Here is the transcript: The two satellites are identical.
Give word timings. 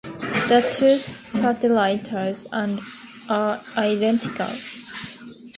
The 0.47 0.67
two 0.75 0.97
satellites 0.97 2.47
are 3.23 3.61
identical. 3.77 4.47